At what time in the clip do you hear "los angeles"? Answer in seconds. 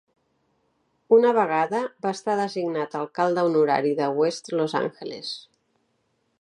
4.61-5.39